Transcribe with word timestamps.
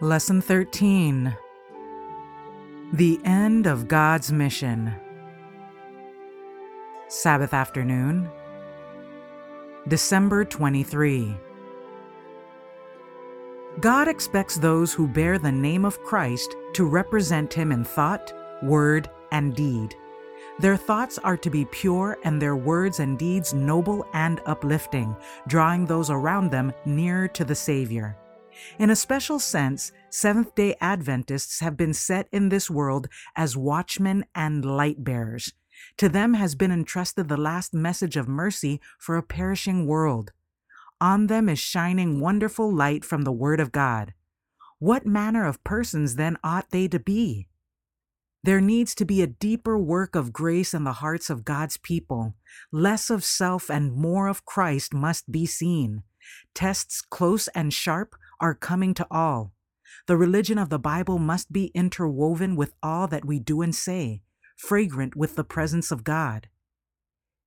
Lesson 0.00 0.40
13 0.40 1.36
The 2.94 3.20
End 3.24 3.68
of 3.68 3.86
God's 3.86 4.32
Mission. 4.32 4.92
Sabbath 7.06 7.54
afternoon, 7.54 8.28
December 9.86 10.44
23. 10.44 11.36
God 13.78 14.08
expects 14.08 14.56
those 14.56 14.92
who 14.92 15.06
bear 15.06 15.38
the 15.38 15.52
name 15.52 15.84
of 15.84 16.02
Christ 16.02 16.56
to 16.72 16.84
represent 16.84 17.54
Him 17.54 17.70
in 17.70 17.84
thought, 17.84 18.32
word, 18.64 19.08
and 19.30 19.54
deed. 19.54 19.94
Their 20.58 20.76
thoughts 20.76 21.18
are 21.18 21.36
to 21.36 21.50
be 21.50 21.66
pure 21.66 22.18
and 22.24 22.42
their 22.42 22.56
words 22.56 22.98
and 22.98 23.16
deeds 23.16 23.54
noble 23.54 24.04
and 24.12 24.40
uplifting, 24.44 25.14
drawing 25.46 25.86
those 25.86 26.10
around 26.10 26.50
them 26.50 26.72
nearer 26.84 27.28
to 27.28 27.44
the 27.44 27.54
Savior. 27.54 28.16
In 28.78 28.90
a 28.90 28.96
special 28.96 29.38
sense, 29.38 29.92
Seventh 30.10 30.54
day 30.54 30.76
Adventists 30.80 31.60
have 31.60 31.76
been 31.76 31.94
set 31.94 32.28
in 32.30 32.48
this 32.48 32.70
world 32.70 33.08
as 33.34 33.56
watchmen 33.56 34.24
and 34.34 34.64
light 34.64 35.02
bearers. 35.02 35.52
To 35.98 36.08
them 36.08 36.34
has 36.34 36.54
been 36.54 36.70
entrusted 36.70 37.28
the 37.28 37.36
last 37.36 37.74
message 37.74 38.16
of 38.16 38.28
mercy 38.28 38.80
for 38.98 39.16
a 39.16 39.22
perishing 39.22 39.86
world. 39.86 40.32
On 41.00 41.26
them 41.26 41.48
is 41.48 41.58
shining 41.58 42.20
wonderful 42.20 42.72
light 42.72 43.04
from 43.04 43.22
the 43.22 43.32
Word 43.32 43.60
of 43.60 43.72
God. 43.72 44.14
What 44.78 45.06
manner 45.06 45.46
of 45.46 45.64
persons 45.64 46.16
then 46.16 46.36
ought 46.44 46.70
they 46.70 46.88
to 46.88 46.98
be? 46.98 47.48
There 48.44 48.60
needs 48.60 48.94
to 48.96 49.04
be 49.04 49.22
a 49.22 49.26
deeper 49.26 49.78
work 49.78 50.14
of 50.14 50.32
grace 50.32 50.74
in 50.74 50.84
the 50.84 50.94
hearts 50.94 51.30
of 51.30 51.44
God's 51.44 51.78
people. 51.78 52.34
Less 52.70 53.08
of 53.08 53.24
self 53.24 53.70
and 53.70 53.92
more 53.92 54.28
of 54.28 54.44
Christ 54.44 54.92
must 54.92 55.32
be 55.32 55.46
seen. 55.46 56.02
Tests 56.54 57.00
close 57.00 57.48
and 57.48 57.72
sharp 57.72 58.14
are 58.40 58.54
coming 58.54 58.94
to 58.94 59.06
all. 59.10 59.52
The 60.06 60.16
religion 60.16 60.58
of 60.58 60.70
the 60.70 60.78
Bible 60.78 61.18
must 61.18 61.52
be 61.52 61.70
interwoven 61.74 62.56
with 62.56 62.74
all 62.82 63.06
that 63.08 63.24
we 63.24 63.38
do 63.38 63.62
and 63.62 63.74
say, 63.74 64.22
fragrant 64.56 65.16
with 65.16 65.36
the 65.36 65.44
presence 65.44 65.90
of 65.90 66.04
God. 66.04 66.48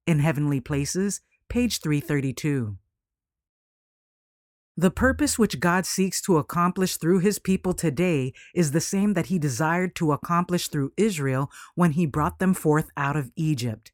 In 0.05 0.19
Heavenly 0.19 0.59
Places, 0.59 1.21
page 1.49 1.79
332. 1.81 2.77
The 4.79 4.91
purpose 4.91 5.39
which 5.39 5.59
God 5.59 5.87
seeks 5.87 6.21
to 6.21 6.37
accomplish 6.37 6.97
through 6.97 7.19
his 7.19 7.39
people 7.39 7.73
today 7.73 8.31
is 8.53 8.71
the 8.71 8.79
same 8.79 9.13
that 9.13 9.25
he 9.25 9.39
desired 9.39 9.95
to 9.95 10.11
accomplish 10.11 10.67
through 10.67 10.93
Israel 10.95 11.49
when 11.73 11.93
he 11.93 12.05
brought 12.05 12.37
them 12.37 12.53
forth 12.53 12.91
out 12.95 13.15
of 13.15 13.31
Egypt. 13.35 13.91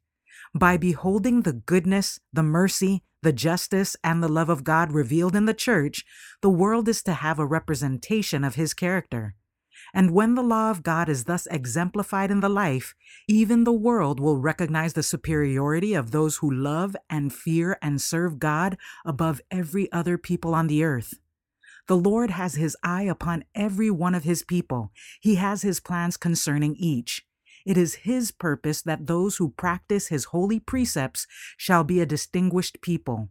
By 0.54 0.76
beholding 0.76 1.42
the 1.42 1.54
goodness, 1.54 2.20
the 2.34 2.44
mercy, 2.44 3.02
the 3.24 3.34
justice, 3.34 3.96
and 4.04 4.22
the 4.22 4.28
love 4.28 4.50
of 4.50 4.64
God 4.64 4.92
revealed 4.92 5.36
in 5.36 5.46
the 5.46 5.54
church, 5.54 6.06
the 6.42 6.50
world 6.50 6.88
is 6.88 7.02
to 7.04 7.14
have 7.14 7.40
a 7.40 7.46
representation 7.46 8.44
of 8.44 8.56
his 8.56 8.74
character. 8.74 9.36
And 9.94 10.12
when 10.12 10.36
the 10.36 10.44
law 10.44 10.72
of 10.72 10.84
God 10.84 11.10
is 11.10 11.26
thus 11.26 11.48
exemplified 11.48 12.32
in 12.32 12.40
the 12.40 12.50
life, 12.50 12.96
even 13.28 13.64
the 13.64 13.74
world 13.74 14.20
will 14.20 14.40
recognize 14.40 14.94
the 14.94 15.04
superiority 15.04 15.94
of 15.94 16.12
those 16.12 16.38
who 16.38 16.52
love 16.52 16.96
and 17.10 17.34
fear 17.34 17.78
and 17.82 18.02
serve 18.02 18.40
God 18.40 18.78
above 19.06 19.42
every 19.52 19.92
other 19.92 20.18
people 20.18 20.56
on 20.56 20.68
the 20.68 20.84
earth. 20.84 21.16
The 21.88 21.98
Lord 21.98 22.30
has 22.30 22.56
his 22.56 22.78
eye 22.84 23.04
upon 23.04 23.44
every 23.54 23.92
one 23.92 24.16
of 24.16 24.24
his 24.24 24.42
people. 24.42 24.92
He 25.20 25.36
has 25.36 25.62
his 25.64 25.80
plans 25.80 26.18
concerning 26.18 26.76
each. 26.76 27.26
It 27.66 27.78
is 27.78 27.96
his 27.96 28.32
purpose 28.32 28.82
that 28.82 29.08
those 29.08 29.38
who 29.38 29.52
practice 29.52 30.08
his 30.08 30.26
holy 30.26 30.60
precepts 30.60 31.28
shall 31.58 31.84
be 31.84 32.02
a 32.02 32.06
distinguished 32.06 32.82
people. 32.82 33.30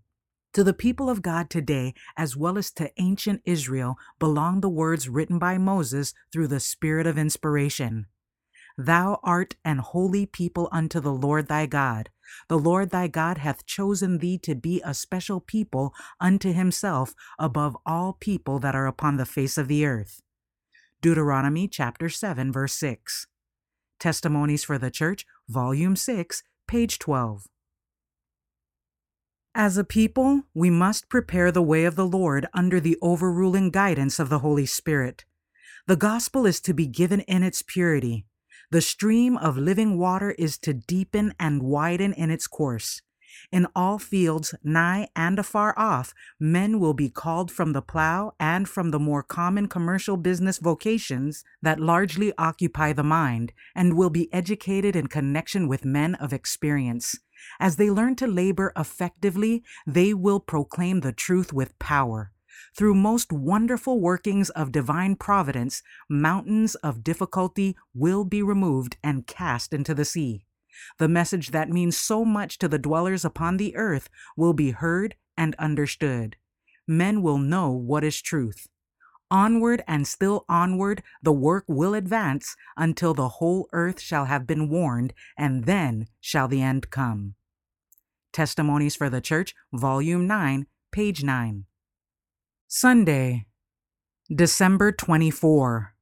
To 0.54 0.64
the 0.64 0.74
people 0.74 1.08
of 1.08 1.22
God 1.22 1.48
today, 1.48 1.94
as 2.16 2.36
well 2.36 2.58
as 2.58 2.70
to 2.72 2.90
ancient 2.98 3.42
Israel, 3.44 3.96
belong 4.18 4.60
the 4.60 4.68
words 4.68 5.08
written 5.08 5.38
by 5.38 5.58
Moses 5.58 6.12
through 6.32 6.48
the 6.48 6.60
Spirit 6.60 7.06
of 7.06 7.16
inspiration. 7.18 8.06
Thou 8.76 9.20
art 9.22 9.56
an 9.64 9.78
holy 9.78 10.26
people 10.26 10.68
unto 10.72 11.00
the 11.00 11.12
Lord 11.12 11.48
thy 11.48 11.66
God. 11.66 12.10
The 12.48 12.58
Lord 12.58 12.90
thy 12.90 13.08
God 13.08 13.38
hath 13.38 13.66
chosen 13.66 14.18
thee 14.18 14.38
to 14.38 14.54
be 14.54 14.80
a 14.84 14.94
special 14.94 15.40
people 15.40 15.94
unto 16.20 16.52
himself 16.52 17.14
above 17.38 17.76
all 17.84 18.14
people 18.14 18.58
that 18.60 18.74
are 18.74 18.86
upon 18.86 19.16
the 19.16 19.26
face 19.26 19.58
of 19.58 19.68
the 19.68 19.84
earth. 19.84 20.22
Deuteronomy 21.02 21.68
chapter 21.68 22.08
7, 22.08 22.52
verse 22.52 22.74
6. 22.74 23.26
Testimonies 24.02 24.64
for 24.64 24.78
the 24.78 24.90
Church, 24.90 25.24
volume 25.48 25.94
6, 25.94 26.42
page 26.66 26.98
12. 26.98 27.46
As 29.54 29.76
a 29.76 29.84
people, 29.84 30.42
we 30.52 30.70
must 30.70 31.08
prepare 31.08 31.52
the 31.52 31.62
way 31.62 31.84
of 31.84 31.94
the 31.94 32.04
Lord 32.04 32.48
under 32.52 32.80
the 32.80 32.98
overruling 33.00 33.70
guidance 33.70 34.18
of 34.18 34.28
the 34.28 34.40
Holy 34.40 34.66
Spirit. 34.66 35.24
The 35.86 35.94
gospel 35.94 36.46
is 36.46 36.60
to 36.62 36.74
be 36.74 36.88
given 36.88 37.20
in 37.20 37.44
its 37.44 37.62
purity. 37.62 38.26
The 38.72 38.80
stream 38.80 39.36
of 39.36 39.56
living 39.56 39.96
water 39.96 40.32
is 40.32 40.58
to 40.58 40.74
deepen 40.74 41.32
and 41.38 41.62
widen 41.62 42.12
in 42.12 42.28
its 42.28 42.48
course. 42.48 43.02
In 43.50 43.66
all 43.74 43.98
fields, 43.98 44.54
nigh 44.62 45.08
and 45.16 45.38
afar 45.38 45.74
off, 45.78 46.14
men 46.38 46.80
will 46.80 46.94
be 46.94 47.08
called 47.08 47.50
from 47.50 47.72
the 47.72 47.82
plow 47.82 48.32
and 48.38 48.68
from 48.68 48.90
the 48.90 48.98
more 48.98 49.22
common 49.22 49.68
commercial 49.68 50.16
business 50.16 50.58
vocations 50.58 51.44
that 51.62 51.80
largely 51.80 52.32
occupy 52.38 52.92
the 52.92 53.02
mind, 53.02 53.52
and 53.74 53.96
will 53.96 54.10
be 54.10 54.32
educated 54.32 54.96
in 54.96 55.06
connection 55.06 55.68
with 55.68 55.84
men 55.84 56.14
of 56.16 56.32
experience. 56.32 57.16
As 57.58 57.76
they 57.76 57.90
learn 57.90 58.16
to 58.16 58.26
labor 58.26 58.72
effectively, 58.76 59.64
they 59.86 60.14
will 60.14 60.40
proclaim 60.40 61.00
the 61.00 61.12
truth 61.12 61.52
with 61.52 61.78
power. 61.78 62.32
Through 62.76 62.94
most 62.94 63.32
wonderful 63.32 64.00
workings 64.00 64.50
of 64.50 64.72
divine 64.72 65.16
providence, 65.16 65.82
mountains 66.08 66.74
of 66.76 67.04
difficulty 67.04 67.76
will 67.94 68.24
be 68.24 68.42
removed 68.42 68.96
and 69.02 69.26
cast 69.26 69.72
into 69.72 69.94
the 69.94 70.04
sea. 70.04 70.44
The 70.98 71.08
message 71.08 71.50
that 71.50 71.68
means 71.68 71.96
so 71.96 72.24
much 72.24 72.58
to 72.58 72.68
the 72.68 72.78
dwellers 72.78 73.24
upon 73.24 73.56
the 73.56 73.76
earth 73.76 74.08
will 74.36 74.52
be 74.52 74.70
heard 74.70 75.16
and 75.36 75.54
understood. 75.56 76.36
Men 76.86 77.22
will 77.22 77.38
know 77.38 77.70
what 77.70 78.04
is 78.04 78.20
truth. 78.20 78.68
Onward 79.30 79.82
and 79.88 80.06
still 80.06 80.44
onward, 80.48 81.02
the 81.22 81.32
work 81.32 81.64
will 81.66 81.94
advance 81.94 82.54
until 82.76 83.14
the 83.14 83.28
whole 83.28 83.66
earth 83.72 83.98
shall 83.98 84.26
have 84.26 84.46
been 84.46 84.68
warned, 84.68 85.14
and 85.38 85.64
then 85.64 86.06
shall 86.20 86.48
the 86.48 86.60
end 86.60 86.90
come. 86.90 87.34
Testimonies 88.32 88.94
for 88.94 89.08
the 89.08 89.22
Church, 89.22 89.54
Volume 89.72 90.26
9, 90.26 90.66
page 90.90 91.24
9. 91.24 91.64
Sunday, 92.68 93.46
December 94.34 94.92
24. 94.92 95.94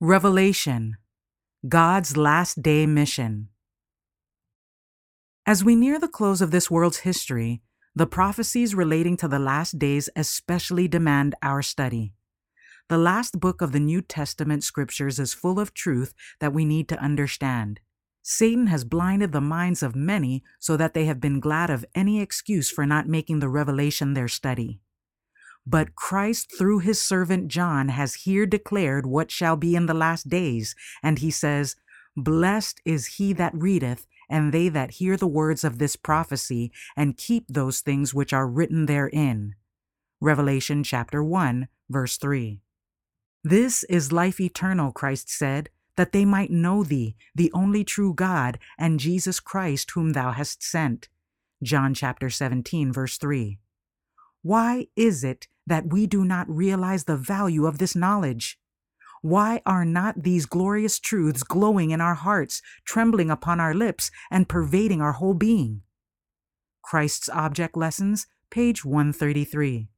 Revelation 0.00 0.96
God's 1.68 2.16
Last 2.16 2.62
Day 2.62 2.86
Mission. 2.86 3.50
As 5.44 5.62
we 5.62 5.76
near 5.76 5.98
the 5.98 6.08
close 6.08 6.40
of 6.40 6.52
this 6.52 6.70
world's 6.70 7.00
history, 7.00 7.60
the 7.94 8.06
prophecies 8.06 8.74
relating 8.74 9.14
to 9.18 9.28
the 9.28 9.38
last 9.38 9.78
days 9.78 10.08
especially 10.16 10.88
demand 10.88 11.34
our 11.42 11.60
study. 11.60 12.14
The 12.88 12.96
last 12.96 13.40
book 13.40 13.60
of 13.60 13.72
the 13.72 13.78
New 13.78 14.00
Testament 14.00 14.64
scriptures 14.64 15.18
is 15.18 15.34
full 15.34 15.60
of 15.60 15.74
truth 15.74 16.14
that 16.40 16.54
we 16.54 16.64
need 16.64 16.88
to 16.88 16.98
understand. 16.98 17.80
Satan 18.22 18.68
has 18.68 18.82
blinded 18.84 19.32
the 19.32 19.42
minds 19.42 19.82
of 19.82 19.94
many 19.94 20.42
so 20.58 20.78
that 20.78 20.94
they 20.94 21.04
have 21.04 21.20
been 21.20 21.40
glad 21.40 21.68
of 21.68 21.84
any 21.94 22.22
excuse 22.22 22.70
for 22.70 22.86
not 22.86 23.06
making 23.06 23.40
the 23.40 23.50
revelation 23.50 24.14
their 24.14 24.28
study. 24.28 24.80
But 25.66 25.94
Christ, 25.94 26.52
through 26.56 26.80
his 26.80 27.00
servant 27.00 27.48
John, 27.48 27.88
has 27.90 28.14
here 28.14 28.46
declared 28.46 29.06
what 29.06 29.30
shall 29.30 29.56
be 29.56 29.76
in 29.76 29.86
the 29.86 29.94
last 29.94 30.28
days, 30.28 30.74
and 31.02 31.18
he 31.18 31.30
says, 31.30 31.76
Blessed 32.16 32.80
is 32.84 33.06
he 33.06 33.32
that 33.34 33.54
readeth, 33.54 34.06
and 34.28 34.52
they 34.52 34.68
that 34.68 34.92
hear 34.92 35.16
the 35.16 35.26
words 35.26 35.64
of 35.64 35.78
this 35.78 35.96
prophecy 35.96 36.72
and 36.96 37.16
keep 37.16 37.46
those 37.48 37.80
things 37.80 38.14
which 38.14 38.32
are 38.32 38.48
written 38.48 38.86
therein. 38.86 39.54
Revelation 40.20 40.82
chapter 40.82 41.22
1, 41.22 41.68
verse 41.88 42.16
3. 42.16 42.60
This 43.42 43.84
is 43.84 44.12
life 44.12 44.40
eternal, 44.40 44.92
Christ 44.92 45.30
said, 45.30 45.70
that 45.96 46.12
they 46.12 46.24
might 46.24 46.50
know 46.50 46.84
thee, 46.84 47.16
the 47.34 47.50
only 47.52 47.84
true 47.84 48.14
God, 48.14 48.58
and 48.78 49.00
Jesus 49.00 49.40
Christ 49.40 49.90
whom 49.92 50.12
thou 50.12 50.32
hast 50.32 50.62
sent. 50.62 51.08
John 51.62 51.94
chapter 51.94 52.30
17, 52.30 52.92
verse 52.92 53.18
3. 53.18 53.58
Why 54.42 54.86
is 54.96 55.24
it 55.24 55.48
that 55.70 55.86
we 55.92 56.06
do 56.06 56.24
not 56.24 56.50
realize 56.50 57.04
the 57.04 57.16
value 57.16 57.64
of 57.64 57.78
this 57.78 57.96
knowledge? 57.96 58.58
Why 59.22 59.60
are 59.64 59.84
not 59.84 60.22
these 60.22 60.46
glorious 60.46 60.98
truths 60.98 61.42
glowing 61.42 61.90
in 61.90 62.00
our 62.00 62.14
hearts, 62.14 62.60
trembling 62.84 63.30
upon 63.30 63.60
our 63.60 63.72
lips, 63.72 64.10
and 64.30 64.48
pervading 64.48 65.00
our 65.00 65.12
whole 65.12 65.34
being? 65.34 65.82
Christ's 66.82 67.28
Object 67.28 67.76
Lessons, 67.76 68.26
page 68.50 68.84
133. 68.84 69.88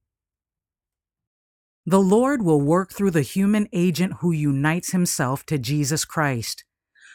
The 1.87 2.01
Lord 2.01 2.43
will 2.43 2.61
work 2.61 2.93
through 2.93 3.13
the 3.13 3.23
human 3.23 3.69
agent 3.73 4.15
who 4.21 4.31
unites 4.31 4.93
himself 4.93 5.47
to 5.47 5.59
Jesus 5.59 6.05
Christ. 6.05 6.65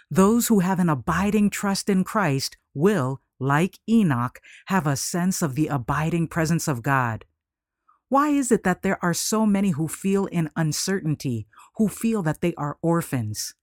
Those 0.09 0.48
who 0.48 0.59
have 0.59 0.80
an 0.80 0.89
abiding 0.89 1.50
trust 1.50 1.89
in 1.89 2.04
Christ 2.04 2.57
will, 2.74 3.21
like 3.39 3.80
Enoch, 3.88 4.39
have 4.65 4.88
a 4.88 4.95
sense 4.95 5.42
of 5.42 5.56
the 5.56 5.68
abiding 5.68 6.27
presence 6.27 6.68
of 6.68 6.81
God. 6.81 7.25
Why 8.09 8.30
is 8.30 8.51
it 8.51 8.63
that 8.63 8.83
there 8.83 9.04
are 9.04 9.13
so 9.13 9.45
many 9.45 9.71
who 9.71 9.89
feel 9.89 10.27
in 10.27 10.50
uncertainty, 10.56 11.48
who 11.75 11.89
feel 11.89 12.24
that 12.24 12.39
they 12.39 12.54
are 12.56 12.77
orphans? 12.81 13.54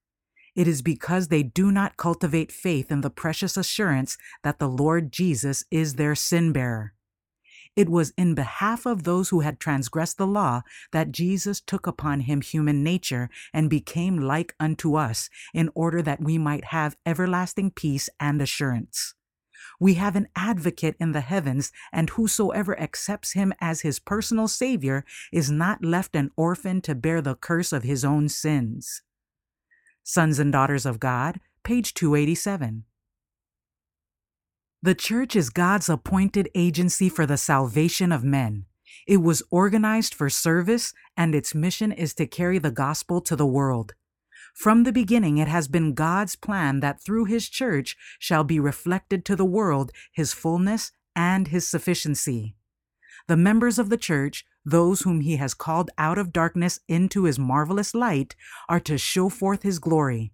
It 0.55 0.69
is 0.69 0.83
because 0.83 1.29
they 1.29 1.43
do 1.43 1.73
not 1.73 1.97
cultivate 1.97 2.53
faith 2.53 2.93
in 2.93 3.01
the 3.01 3.11
precious 3.11 3.57
assurance 3.57 4.19
that 4.43 4.59
the 4.59 4.69
Lord 4.69 5.11
Jesus 5.11 5.65
is 5.71 5.95
their 5.95 6.15
sin 6.15 6.53
bearer. 6.53 6.93
It 7.75 7.89
was 7.89 8.13
in 8.17 8.35
behalf 8.35 8.87
of 8.87 9.03
those 9.03 9.31
who 9.31 9.41
had 9.41 9.59
transgressed 9.59 10.19
the 10.19 10.27
law 10.27 10.63
that 10.93 11.11
Jesus 11.11 11.61
took 11.61 11.87
upon 11.87 12.21
him 12.21 12.41
human 12.41 12.85
nature 12.85 13.31
and 13.53 13.69
became 13.69 14.19
like 14.19 14.55
unto 14.61 14.95
us, 14.95 15.29
in 15.53 15.71
order 15.75 16.01
that 16.03 16.23
we 16.23 16.39
might 16.39 16.67
have 16.67 16.97
everlasting 17.05 17.71
peace 17.71 18.09
and 18.21 18.41
assurance. 18.41 19.15
We 19.81 19.95
have 19.95 20.17
an 20.17 20.29
advocate 20.37 20.97
in 21.01 21.13
the 21.13 21.21
heavens, 21.21 21.73
and 21.93 22.11
whosoever 22.11 22.79
accepts 22.79 23.33
him 23.33 23.53
as 23.61 23.81
his 23.81 23.99
personal 23.99 24.49
Savior 24.49 25.05
is 25.33 25.51
not 25.51 25.85
left 25.85 26.15
an 26.15 26.31
orphan 26.37 26.81
to 26.83 26.95
bear 26.95 27.21
the 27.21 27.35
curse 27.35 27.73
of 27.73 27.83
his 27.83 28.05
own 28.05 28.29
sins. 28.29 29.03
Sons 30.03 30.39
and 30.39 30.53
Daughters 30.53 30.87
of 30.87 31.01
God, 31.01 31.41
page 31.63 31.95
287. 31.95 32.85
The 34.83 34.95
church 34.95 35.35
is 35.35 35.49
God's 35.49 35.89
appointed 35.89 36.51
agency 36.55 37.09
for 37.09 37.25
the 37.25 37.39
salvation 37.39 38.13
of 38.13 38.23
men. 38.23 38.67
It 39.07 39.23
was 39.23 39.43
organized 39.51 40.15
for 40.15 40.29
service, 40.29 40.93
and 41.17 41.35
its 41.35 41.55
mission 41.55 41.91
is 41.91 42.13
to 42.15 42.27
carry 42.27 42.59
the 42.59 42.71
gospel 42.71 43.21
to 43.23 43.35
the 43.35 43.47
world. 43.47 43.95
From 44.55 44.85
the 44.85 44.93
beginning, 44.93 45.39
it 45.39 45.49
has 45.49 45.67
been 45.67 45.95
God's 45.95 46.37
plan 46.37 46.79
that 46.81 47.03
through 47.03 47.25
His 47.25 47.49
church 47.49 47.97
shall 48.21 48.45
be 48.45 48.61
reflected 48.61 49.25
to 49.25 49.37
the 49.37 49.45
world 49.45 49.91
His 50.13 50.33
fullness 50.33 50.93
and 51.17 51.49
His 51.49 51.67
sufficiency. 51.67 52.55
The 53.27 53.37
members 53.37 53.79
of 53.79 53.91
the 53.91 53.97
church, 53.97 54.45
those 54.65 55.03
whom 55.03 55.23
He 55.23 55.37
has 55.37 55.55
called 55.55 55.91
out 55.99 56.19
of 56.19 56.33
darkness 56.33 56.79
into 56.89 57.25
His 57.25 57.39
marvelous 57.39 57.95
light, 57.95 58.37
are 58.69 58.81
to 58.81 58.97
show 58.97 59.29
forth 59.29 59.65
His 59.65 59.81
glory. 59.81 60.33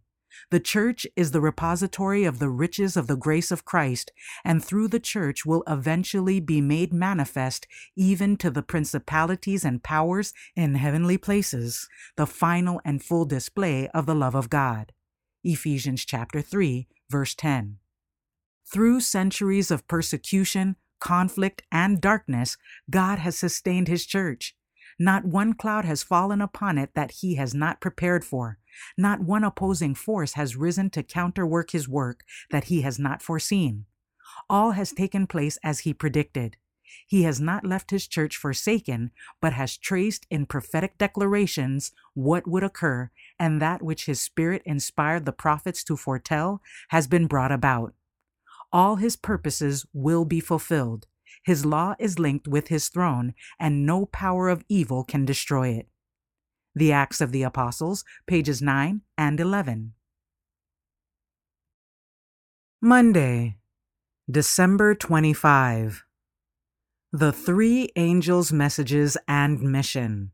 The 0.51 0.61
church 0.61 1.07
is 1.17 1.31
the 1.31 1.41
repository 1.41 2.25
of 2.25 2.39
the 2.39 2.49
riches 2.49 2.97
of 2.97 3.07
the 3.07 3.17
grace 3.17 3.51
of 3.51 3.65
Christ, 3.65 4.13
and 4.45 4.65
through 4.65 4.89
the 4.89 5.01
church 5.01 5.45
will 5.45 5.63
eventually 5.67 6.41
be 6.41 6.61
made 6.61 6.93
manifest 6.93 7.67
even 7.97 8.37
to 8.39 8.51
the 8.51 8.63
principalities 8.63 9.65
and 9.65 9.83
powers 9.83 10.33
in 10.57 10.75
heavenly 10.75 11.19
places, 11.19 11.89
the 12.17 12.27
final 12.27 12.81
and 12.85 13.03
full 13.03 13.25
display 13.25 13.89
of 13.89 14.07
the 14.07 14.15
love 14.15 14.35
of 14.35 14.51
God. 14.51 14.93
Ephesians 15.45 16.05
chapter 16.05 16.41
3, 16.41 16.89
verse 17.09 17.35
10. 17.35 17.79
Through 18.73 19.01
centuries 19.01 19.71
of 19.71 19.89
persecution, 19.89 20.77
conflict, 21.01 21.63
and 21.73 22.01
darkness, 22.01 22.57
God 22.89 23.19
has 23.19 23.37
sustained 23.37 23.89
his 23.89 24.07
church. 24.07 24.55
Not 25.03 25.25
one 25.25 25.55
cloud 25.55 25.87
has 25.87 26.03
fallen 26.03 26.43
upon 26.43 26.77
it 26.77 26.91
that 26.95 27.11
he 27.23 27.37
has 27.37 27.55
not 27.55 27.81
prepared 27.81 28.23
for. 28.23 28.59
Not 28.99 29.21
one 29.21 29.45
opposing 29.45 29.95
force 29.95 30.35
has 30.35 30.57
risen 30.57 30.91
to 30.91 31.03
counterwork 31.03 31.71
his 31.71 31.89
work 31.89 32.23
that 32.51 32.65
he 32.65 32.83
has 32.83 32.99
not 32.99 33.23
foreseen. 33.23 33.87
All 34.51 34.73
has 34.73 34.93
taken 34.93 35.27
place 35.27 35.59
as 35.65 35.81
he 35.81 35.95
predicted. 35.95 36.59
He 37.07 37.23
has 37.23 37.41
not 37.41 37.65
left 37.65 37.93
his 37.93 38.07
church 38.07 38.37
forsaken, 38.37 39.11
but 39.41 39.55
has 39.55 39.79
traced 39.79 40.27
in 40.29 40.45
prophetic 40.45 40.99
declarations 40.99 41.93
what 42.13 42.47
would 42.47 42.63
occur, 42.63 43.11
and 43.39 43.63
that 43.63 43.81
which 43.81 44.05
his 44.05 44.21
spirit 44.21 44.61
inspired 44.67 45.25
the 45.25 45.33
prophets 45.33 45.83
to 45.85 45.97
foretell 45.97 46.61
has 46.89 47.07
been 47.07 47.27
brought 47.27 47.53
about. 47.53 47.95
All 48.71 48.97
his 48.97 49.17
purposes 49.17 49.87
will 49.95 50.27
be 50.27 50.41
fulfilled. 50.41 51.07
His 51.43 51.65
law 51.65 51.95
is 51.99 52.19
linked 52.19 52.47
with 52.47 52.69
his 52.69 52.89
throne, 52.89 53.35
and 53.59 53.87
no 53.87 54.07
power 54.07 54.49
of 54.49 54.65
evil 54.69 55.05
can 55.05 55.25
destroy 55.25 55.69
it. 55.69 55.89
The 56.75 56.93
Acts 56.93 57.21
of 57.21 57.33
the 57.33 57.43
Apostles, 57.43 58.05
pages 58.27 58.61
9 58.61 59.01
and 59.17 59.41
11. 59.41 59.95
Monday, 62.83 63.57
December 64.31 64.95
25. 64.95 66.05
The 67.13 67.33
Three 67.33 67.89
Angels' 67.97 68.53
Messages 68.53 69.17
and 69.27 69.61
Mission. 69.61 70.31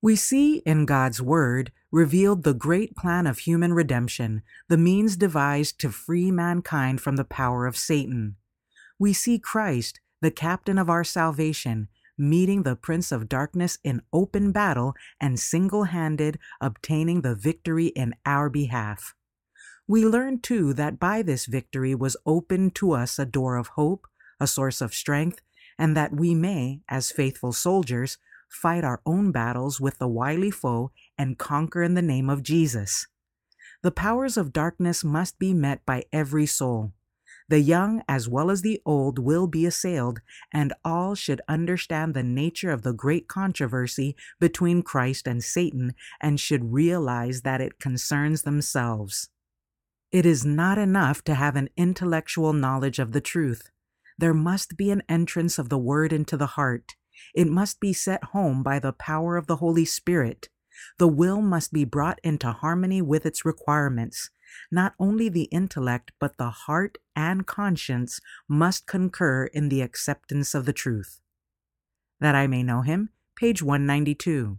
We 0.00 0.16
see 0.16 0.58
in 0.58 0.86
God's 0.86 1.20
Word 1.20 1.72
revealed 1.92 2.44
the 2.44 2.54
great 2.54 2.96
plan 2.96 3.26
of 3.26 3.40
human 3.40 3.74
redemption, 3.74 4.42
the 4.68 4.78
means 4.78 5.16
devised 5.16 5.78
to 5.80 5.90
free 5.90 6.30
mankind 6.30 7.02
from 7.02 7.16
the 7.16 7.24
power 7.24 7.66
of 7.66 7.76
Satan 7.76 8.36
we 9.00 9.14
see 9.14 9.38
Christ, 9.38 9.98
the 10.20 10.30
captain 10.30 10.76
of 10.76 10.90
our 10.90 11.04
salvation, 11.04 11.88
meeting 12.18 12.62
the 12.62 12.76
prince 12.76 13.10
of 13.10 13.30
darkness 13.30 13.78
in 13.82 14.02
open 14.12 14.52
battle 14.52 14.92
and 15.18 15.40
single 15.40 15.84
handed 15.84 16.38
obtaining 16.60 17.22
the 17.22 17.34
victory 17.34 17.86
in 17.86 18.14
our 18.26 18.50
behalf. 18.50 19.14
We 19.88 20.04
learn 20.04 20.40
too 20.40 20.74
that 20.74 21.00
by 21.00 21.22
this 21.22 21.46
victory 21.46 21.94
was 21.94 22.16
opened 22.26 22.74
to 22.76 22.92
us 22.92 23.18
a 23.18 23.24
door 23.24 23.56
of 23.56 23.68
hope, 23.68 24.06
a 24.38 24.46
source 24.46 24.82
of 24.82 24.92
strength, 24.92 25.40
and 25.78 25.96
that 25.96 26.12
we 26.12 26.34
may, 26.34 26.82
as 26.86 27.10
faithful 27.10 27.52
soldiers, 27.52 28.18
fight 28.50 28.84
our 28.84 29.00
own 29.06 29.32
battles 29.32 29.80
with 29.80 29.98
the 29.98 30.08
wily 30.08 30.50
foe 30.50 30.90
and 31.16 31.38
conquer 31.38 31.82
in 31.82 31.94
the 31.94 32.02
name 32.02 32.28
of 32.28 32.42
Jesus. 32.42 33.06
The 33.82 33.90
powers 33.90 34.36
of 34.36 34.52
darkness 34.52 35.02
must 35.02 35.38
be 35.38 35.54
met 35.54 35.86
by 35.86 36.04
every 36.12 36.44
soul. 36.44 36.92
The 37.50 37.60
young 37.60 38.04
as 38.08 38.28
well 38.28 38.48
as 38.48 38.62
the 38.62 38.80
old 38.86 39.18
will 39.18 39.48
be 39.48 39.66
assailed, 39.66 40.20
and 40.52 40.72
all 40.84 41.16
should 41.16 41.40
understand 41.48 42.14
the 42.14 42.22
nature 42.22 42.70
of 42.70 42.82
the 42.82 42.92
great 42.92 43.26
controversy 43.26 44.14
between 44.38 44.84
Christ 44.84 45.26
and 45.26 45.42
Satan 45.42 45.96
and 46.20 46.38
should 46.38 46.72
realize 46.72 47.42
that 47.42 47.60
it 47.60 47.80
concerns 47.80 48.42
themselves. 48.42 49.30
It 50.12 50.24
is 50.24 50.46
not 50.46 50.78
enough 50.78 51.24
to 51.24 51.34
have 51.34 51.56
an 51.56 51.70
intellectual 51.76 52.52
knowledge 52.52 53.00
of 53.00 53.10
the 53.10 53.20
truth. 53.20 53.68
There 54.16 54.34
must 54.34 54.76
be 54.76 54.92
an 54.92 55.02
entrance 55.08 55.58
of 55.58 55.70
the 55.70 55.78
Word 55.78 56.12
into 56.12 56.36
the 56.36 56.54
heart. 56.54 56.94
It 57.34 57.48
must 57.48 57.80
be 57.80 57.92
set 57.92 58.22
home 58.26 58.62
by 58.62 58.78
the 58.78 58.92
power 58.92 59.36
of 59.36 59.48
the 59.48 59.56
Holy 59.56 59.84
Spirit. 59.84 60.48
The 60.98 61.08
will 61.08 61.42
must 61.42 61.72
be 61.72 61.84
brought 61.84 62.20
into 62.22 62.52
harmony 62.52 63.02
with 63.02 63.26
its 63.26 63.44
requirements. 63.44 64.30
Not 64.70 64.94
only 64.98 65.28
the 65.28 65.44
intellect, 65.44 66.12
but 66.18 66.36
the 66.36 66.50
heart 66.50 66.98
and 67.14 67.46
conscience 67.46 68.20
must 68.48 68.86
concur 68.86 69.46
in 69.46 69.68
the 69.68 69.82
acceptance 69.82 70.54
of 70.54 70.64
the 70.64 70.72
truth. 70.72 71.20
That 72.20 72.34
I 72.34 72.46
may 72.46 72.62
know 72.62 72.82
him, 72.82 73.10
page 73.36 73.62
192. 73.62 74.58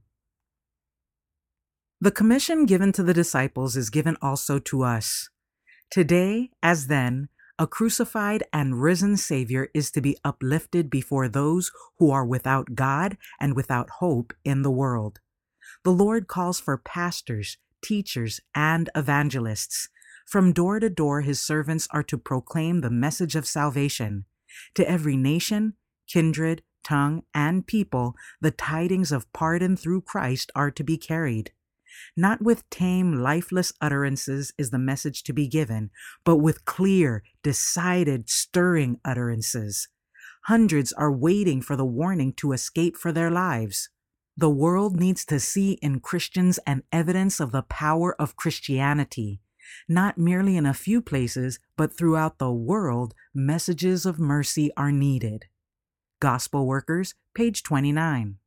The 2.00 2.12
commission 2.12 2.66
given 2.66 2.92
to 2.94 3.04
the 3.04 3.14
disciples 3.14 3.78
is 3.78 3.92
given 3.92 4.18
also 4.22 4.58
to 4.58 4.84
us. 4.84 5.30
Today, 5.92 6.50
as 6.64 6.88
then, 6.88 7.30
a 7.60 7.68
crucified 7.68 8.44
and 8.52 8.82
risen 8.82 9.18
Savior 9.18 9.70
is 9.76 9.92
to 9.92 10.02
be 10.02 10.18
uplifted 10.24 10.90
before 10.90 11.28
those 11.28 11.70
who 12.00 12.10
are 12.10 12.26
without 12.26 12.74
God 12.74 13.18
and 13.40 13.56
without 13.56 13.90
hope 14.00 14.34
in 14.44 14.64
the 14.64 14.72
world. 14.72 15.20
The 15.84 15.92
Lord 15.92 16.28
calls 16.28 16.60
for 16.60 16.76
pastors, 16.78 17.58
teachers, 17.82 18.40
and 18.56 18.90
evangelists. 18.96 19.90
From 20.26 20.54
door 20.54 20.80
to 20.80 20.90
door, 20.90 21.22
his 21.22 21.42
servants 21.42 21.88
are 21.92 22.04
to 22.04 22.18
proclaim 22.18 22.82
the 22.82 22.90
message 22.90 23.36
of 23.36 23.46
salvation. 23.46 24.26
To 24.76 24.90
every 24.90 25.18
nation, 25.18 25.74
kindred, 26.08 26.62
tongue, 26.84 27.24
and 27.34 27.66
people, 27.66 28.16
the 28.40 28.52
tidings 28.52 29.12
of 29.12 29.32
pardon 29.34 29.76
through 29.76 30.02
Christ 30.02 30.52
are 30.56 30.72
to 30.72 30.84
be 30.84 30.98
carried. 30.98 31.52
Not 32.16 32.42
with 32.42 32.70
tame, 32.70 33.22
lifeless 33.22 33.74
utterances 33.82 34.54
is 34.58 34.70
the 34.70 34.80
message 34.80 35.24
to 35.24 35.34
be 35.34 35.48
given, 35.48 35.92
but 36.24 36.38
with 36.38 36.66
clear, 36.66 37.24
decided, 37.44 38.30
stirring 38.30 39.00
utterances. 39.04 39.88
Hundreds 40.46 40.92
are 40.94 41.12
waiting 41.12 41.62
for 41.62 41.76
the 41.76 41.86
warning 41.86 42.34
to 42.34 42.54
escape 42.54 42.98
for 42.98 43.12
their 43.12 43.30
lives. 43.30 43.90
The 44.38 44.50
world 44.50 44.98
needs 44.98 45.26
to 45.26 45.40
see 45.40 45.74
in 45.82 46.00
Christians 46.00 46.58
an 46.66 46.84
evidence 46.92 47.40
of 47.40 47.52
the 47.52 47.64
power 47.64 48.16
of 48.20 48.38
Christianity. 48.38 49.42
Not 49.90 50.18
merely 50.18 50.56
in 50.58 50.66
a 50.66 50.74
few 50.74 51.02
places, 51.02 51.60
but 51.76 51.96
throughout 51.96 52.38
the 52.38 52.52
world, 52.52 53.14
messages 53.34 54.06
of 54.06 54.20
mercy 54.20 54.72
are 54.78 54.92
needed. 54.92 55.46
Gospel 56.20 56.66
Workers, 56.66 57.14
page 57.34 57.62
29. 57.64 58.38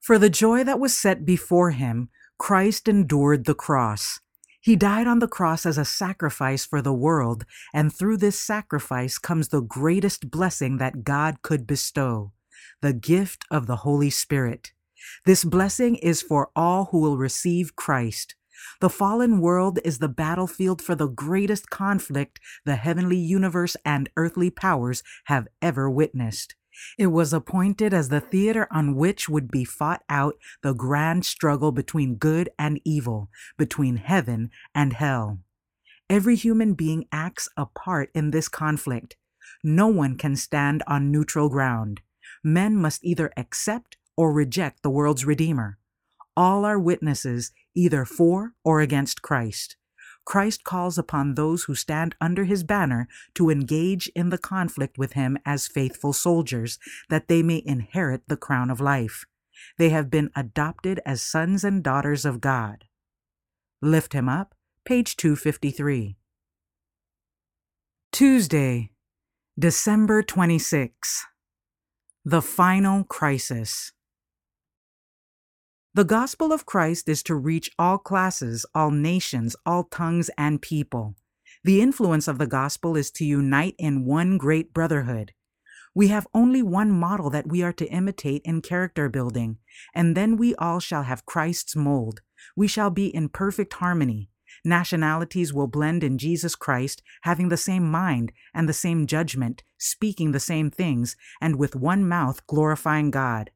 For 0.00 0.18
the 0.18 0.30
joy 0.30 0.64
that 0.64 0.80
was 0.80 0.96
set 0.96 1.24
before 1.24 1.72
him, 1.72 2.08
Christ 2.38 2.88
endured 2.88 3.44
the 3.46 3.54
cross. 3.54 4.20
He 4.60 4.76
died 4.76 5.06
on 5.06 5.18
the 5.18 5.28
cross 5.28 5.66
as 5.66 5.78
a 5.78 5.84
sacrifice 5.84 6.64
for 6.64 6.80
the 6.80 6.92
world, 6.92 7.44
and 7.74 7.92
through 7.92 8.18
this 8.18 8.38
sacrifice 8.38 9.18
comes 9.18 9.48
the 9.48 9.60
greatest 9.60 10.30
blessing 10.30 10.78
that 10.78 11.04
God 11.04 11.42
could 11.42 11.66
bestow 11.66 12.32
the 12.80 12.92
gift 12.92 13.44
of 13.50 13.66
the 13.66 13.76
Holy 13.76 14.10
Spirit. 14.10 14.72
This 15.24 15.44
blessing 15.44 15.96
is 15.96 16.22
for 16.22 16.50
all 16.54 16.86
who 16.86 17.00
will 17.00 17.18
receive 17.18 17.76
Christ. 17.76 18.34
The 18.80 18.90
fallen 18.90 19.40
world 19.40 19.78
is 19.84 19.98
the 19.98 20.08
battlefield 20.08 20.82
for 20.82 20.94
the 20.94 21.08
greatest 21.08 21.70
conflict 21.70 22.40
the 22.64 22.76
heavenly 22.76 23.16
universe 23.16 23.76
and 23.84 24.10
earthly 24.16 24.50
powers 24.50 25.02
have 25.24 25.48
ever 25.62 25.88
witnessed. 25.88 26.54
It 26.96 27.08
was 27.08 27.32
appointed 27.32 27.92
as 27.92 28.08
the 28.08 28.20
theater 28.20 28.68
on 28.70 28.94
which 28.94 29.28
would 29.28 29.50
be 29.50 29.64
fought 29.64 30.02
out 30.08 30.36
the 30.62 30.74
grand 30.74 31.24
struggle 31.24 31.72
between 31.72 32.16
good 32.16 32.50
and 32.58 32.80
evil, 32.84 33.30
between 33.56 33.96
heaven 33.96 34.50
and 34.74 34.92
hell. 34.92 35.40
Every 36.08 36.36
human 36.36 36.74
being 36.74 37.06
acts 37.12 37.48
a 37.56 37.66
part 37.66 38.10
in 38.14 38.30
this 38.30 38.48
conflict. 38.48 39.16
No 39.64 39.88
one 39.88 40.16
can 40.16 40.36
stand 40.36 40.82
on 40.86 41.10
neutral 41.10 41.48
ground. 41.48 42.00
Men 42.42 42.76
must 42.76 43.04
either 43.04 43.30
accept 43.36 43.96
or 44.16 44.32
reject 44.32 44.82
the 44.82 44.90
world's 44.90 45.24
Redeemer. 45.24 45.78
All 46.36 46.64
are 46.64 46.78
witnesses 46.78 47.52
either 47.74 48.04
for 48.04 48.54
or 48.64 48.80
against 48.80 49.22
Christ. 49.22 49.76
Christ 50.24 50.62
calls 50.62 50.98
upon 50.98 51.34
those 51.34 51.64
who 51.64 51.74
stand 51.74 52.14
under 52.20 52.44
his 52.44 52.62
banner 52.62 53.08
to 53.34 53.48
engage 53.48 54.08
in 54.08 54.28
the 54.28 54.36
conflict 54.36 54.98
with 54.98 55.14
him 55.14 55.38
as 55.46 55.66
faithful 55.66 56.12
soldiers, 56.12 56.78
that 57.08 57.28
they 57.28 57.42
may 57.42 57.62
inherit 57.64 58.28
the 58.28 58.36
crown 58.36 58.70
of 58.70 58.80
life. 58.80 59.24
They 59.78 59.88
have 59.88 60.10
been 60.10 60.30
adopted 60.36 61.00
as 61.06 61.22
sons 61.22 61.64
and 61.64 61.82
daughters 61.82 62.26
of 62.26 62.42
God. 62.42 62.84
Lift 63.80 64.12
him 64.12 64.28
up, 64.28 64.54
page 64.84 65.16
253. 65.16 66.18
Tuesday, 68.12 68.90
December 69.58 70.22
26. 70.22 71.26
The 72.24 72.42
Final 72.42 73.04
Crisis. 73.04 73.92
The 75.94 76.04
gospel 76.04 76.52
of 76.52 76.66
Christ 76.66 77.08
is 77.08 77.22
to 77.22 77.36
reach 77.36 77.70
all 77.78 77.96
classes, 77.96 78.66
all 78.74 78.90
nations, 78.90 79.54
all 79.64 79.84
tongues, 79.84 80.28
and 80.36 80.60
people. 80.60 81.14
The 81.62 81.80
influence 81.80 82.26
of 82.26 82.38
the 82.38 82.48
gospel 82.48 82.96
is 82.96 83.12
to 83.12 83.24
unite 83.24 83.76
in 83.78 84.04
one 84.04 84.36
great 84.36 84.74
brotherhood. 84.74 85.32
We 85.94 86.08
have 86.08 86.26
only 86.34 86.60
one 86.60 86.90
model 86.90 87.30
that 87.30 87.48
we 87.48 87.62
are 87.62 87.72
to 87.74 87.86
imitate 87.86 88.42
in 88.44 88.62
character 88.62 89.08
building, 89.08 89.58
and 89.94 90.16
then 90.16 90.36
we 90.36 90.56
all 90.56 90.80
shall 90.80 91.04
have 91.04 91.24
Christ's 91.24 91.76
mold. 91.76 92.20
We 92.56 92.66
shall 92.66 92.90
be 92.90 93.06
in 93.06 93.28
perfect 93.28 93.74
harmony. 93.74 94.28
Nationalities 94.64 95.52
will 95.52 95.66
blend 95.66 96.02
in 96.02 96.18
Jesus 96.18 96.54
Christ, 96.54 97.02
having 97.22 97.48
the 97.48 97.56
same 97.56 97.88
mind 97.90 98.32
and 98.54 98.68
the 98.68 98.72
same 98.72 99.06
judgment, 99.06 99.62
speaking 99.78 100.32
the 100.32 100.40
same 100.40 100.70
things, 100.70 101.16
and 101.40 101.56
with 101.56 101.76
one 101.76 102.08
mouth 102.08 102.46
glorifying 102.46 103.10
God. 103.10 103.50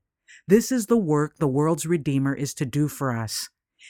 This 0.46 0.72
is 0.72 0.86
the 0.86 0.96
work 0.96 1.36
the 1.38 1.48
world's 1.48 1.86
Redeemer 1.86 2.34
is 2.34 2.54
to 2.54 2.66
do 2.66 2.88
for 2.88 3.16
us. 3.16 3.48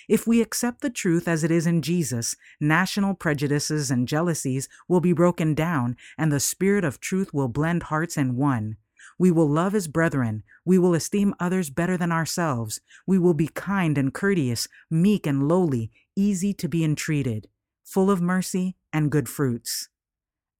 If 0.09 0.26
we 0.26 0.40
accept 0.40 0.81
the 0.81 0.90
truth 0.90 1.28
as 1.28 1.45
it 1.45 1.50
is 1.50 1.66
in 1.66 1.83
Jesus, 1.83 2.35
national 2.61 3.14
prejudices 3.14 3.90
and 3.90 4.09
jealousies 4.09 4.69
will 4.88 5.00
be 5.00 5.12
broken 5.12 5.54
down, 5.54 5.97
and 6.19 6.33
the 6.33 6.40
Spirit 6.40 6.85
of 6.85 7.00
truth 7.00 7.33
will 7.33 7.49
blend 7.49 7.85
hearts 7.85 8.16
in 8.16 8.37
one. 8.37 8.76
We 9.19 9.31
will 9.31 9.49
love 9.49 9.75
as 9.75 9.88
brethren. 9.88 10.42
We 10.64 10.78
will 10.78 10.95
esteem 10.95 11.35
others 11.38 11.71
better 11.71 11.97
than 11.97 12.11
ourselves. 12.11 12.81
We 13.07 13.19
will 13.19 13.35
be 13.35 13.49
kind 13.49 13.99
and 13.99 14.12
courteous, 14.12 14.69
meek 14.90 15.26
and 15.26 15.49
lowly, 15.49 15.92
easy 16.16 16.52
to 16.54 16.69
be 16.69 16.85
entreated, 16.85 17.49
full 17.85 18.11
of 18.11 18.21
mercy 18.21 18.76
and 18.92 19.11
good 19.11 19.28
fruits. 19.28 19.88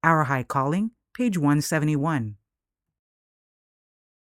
Our 0.03 0.25
High 0.25 0.43
Calling, 0.43 0.93
page 1.15 1.39
171. 1.39 2.37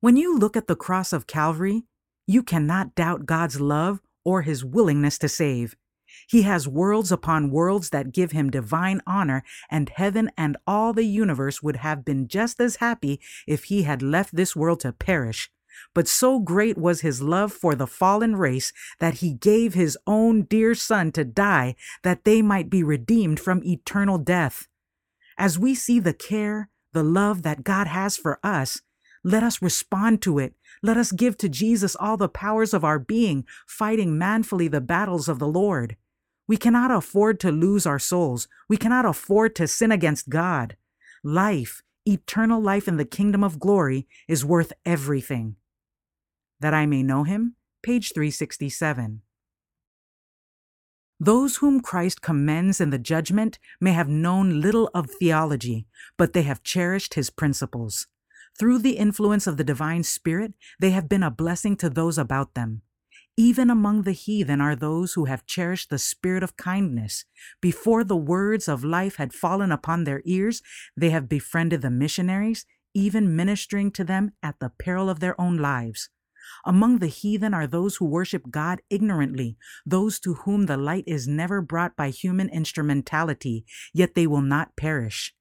When 0.01 0.15
you 0.15 0.37
look 0.37 0.55
at 0.55 0.67
the 0.67 0.75
cross 0.75 1.11
of 1.11 1.27
Calvary, 1.27 1.83
you 2.25 2.41
cannot 2.41 2.95
doubt 2.95 3.25
God's 3.25 3.59
love 3.59 3.99
or 4.23 4.43
his 4.43 4.63
willingness 4.63 5.17
to 5.19 5.29
save. 5.29 5.75
He 6.27 6.43
has 6.43 6.67
worlds 6.67 7.11
upon 7.11 7.51
worlds 7.51 7.89
that 7.89 8.11
give 8.11 8.31
him 8.31 8.49
divine 8.49 9.01
honor, 9.05 9.43
and 9.69 9.89
heaven 9.89 10.31
and 10.37 10.57
all 10.65 10.93
the 10.93 11.05
universe 11.05 11.61
would 11.61 11.77
have 11.77 12.05
been 12.05 12.27
just 12.27 12.59
as 12.59 12.77
happy 12.77 13.19
if 13.47 13.65
he 13.65 13.83
had 13.83 14.01
left 14.01 14.35
this 14.35 14.55
world 14.55 14.79
to 14.81 14.93
perish. 14.93 15.51
But 15.93 16.07
so 16.07 16.39
great 16.39 16.77
was 16.77 17.01
his 17.01 17.21
love 17.21 17.51
for 17.51 17.75
the 17.75 17.87
fallen 17.87 18.35
race 18.35 18.71
that 18.99 19.15
he 19.15 19.33
gave 19.33 19.73
his 19.73 19.97
own 20.05 20.43
dear 20.43 20.75
son 20.75 21.11
to 21.13 21.23
die 21.23 21.75
that 22.03 22.23
they 22.25 22.41
might 22.41 22.69
be 22.69 22.83
redeemed 22.83 23.39
from 23.39 23.63
eternal 23.63 24.17
death. 24.17 24.67
As 25.37 25.57
we 25.57 25.73
see 25.75 25.99
the 25.99 26.13
care, 26.13 26.69
the 26.93 27.03
love 27.03 27.43
that 27.43 27.63
God 27.63 27.87
has 27.87 28.17
for 28.17 28.39
us, 28.43 28.81
let 29.23 29.43
us 29.43 29.61
respond 29.61 30.21
to 30.23 30.39
it. 30.39 30.53
Let 30.81 30.97
us 30.97 31.11
give 31.11 31.37
to 31.39 31.49
Jesus 31.49 31.95
all 31.95 32.15
the 32.15 32.29
powers 32.29 32.73
of 32.73 32.85
our 32.85 32.99
being, 32.99 33.45
fighting 33.67 34.17
manfully 34.17 34.67
the 34.67 34.81
battles 34.81 35.27
of 35.27 35.39
the 35.39 35.47
Lord. 35.47 35.97
We 36.47 36.57
cannot 36.57 36.89
afford 36.89 37.39
to 37.41 37.51
lose 37.51 37.85
our 37.85 37.99
souls. 37.99 38.47
We 38.67 38.77
cannot 38.77 39.05
afford 39.05 39.55
to 39.57 39.67
sin 39.67 39.91
against 39.91 40.29
God. 40.29 40.77
Life, 41.23 41.83
eternal 42.05 42.61
life 42.61 42.87
in 42.87 42.97
the 42.97 43.05
kingdom 43.05 43.43
of 43.43 43.59
glory, 43.59 44.07
is 44.27 44.45
worth 44.45 44.73
everything. 44.85 45.57
That 46.59 46.73
I 46.73 46.85
may 46.85 47.03
know 47.03 47.23
him, 47.23 47.55
page 47.81 48.13
367. 48.13 49.21
Those 51.21 51.57
whom 51.57 51.81
Christ 51.81 52.21
commends 52.21 52.79
in 52.79 52.91
the 52.91 52.97
judgment 52.97 53.59
may 53.81 53.91
have 53.91 54.07
known 54.07 54.61
little 54.61 54.89
of 54.93 55.09
theology, 55.09 55.85
but 56.17 56.33
they 56.33 56.43
have 56.43 56.63
cherished 56.63 57.15
his 57.15 57.29
principles. 57.29 58.07
Through 58.57 58.79
the 58.79 58.97
influence 58.97 59.47
of 59.47 59.57
the 59.57 59.63
divine 59.63 60.03
spirit, 60.03 60.53
they 60.79 60.91
have 60.91 61.09
been 61.09 61.23
a 61.23 61.31
blessing 61.31 61.75
to 61.77 61.89
those 61.89 62.17
about 62.17 62.53
them. 62.55 62.81
Even 63.37 63.69
among 63.69 64.03
the 64.03 64.11
heathen 64.11 64.59
are 64.59 64.75
those 64.75 65.13
who 65.13 65.25
have 65.25 65.45
cherished 65.45 65.89
the 65.89 65.97
spirit 65.97 66.43
of 66.43 66.57
kindness. 66.57 67.23
Before 67.61 68.03
the 68.03 68.17
words 68.17 68.67
of 68.67 68.83
life 68.83 69.15
had 69.15 69.33
fallen 69.33 69.71
upon 69.71 70.03
their 70.03 70.21
ears, 70.25 70.61
they 70.97 71.09
have 71.11 71.29
befriended 71.29 71.81
the 71.81 71.89
missionaries, 71.89 72.65
even 72.93 73.35
ministering 73.35 73.91
to 73.91 74.03
them 74.03 74.33
at 74.43 74.59
the 74.59 74.69
peril 74.69 75.09
of 75.09 75.21
their 75.21 75.39
own 75.39 75.57
lives. 75.57 76.09
Among 76.65 76.99
the 76.99 77.07
heathen 77.07 77.53
are 77.53 77.67
those 77.67 77.97
who 77.97 78.05
worship 78.05 78.51
God 78.51 78.81
ignorantly, 78.89 79.57
those 79.85 80.19
to 80.21 80.35
whom 80.35 80.65
the 80.65 80.77
light 80.77 81.03
is 81.07 81.27
never 81.27 81.61
brought 81.61 81.95
by 81.95 82.09
human 82.09 82.49
instrumentality, 82.49 83.65
yet 83.93 84.15
they 84.15 84.27
will 84.27 84.41
not 84.41 84.75
perish. 84.75 85.33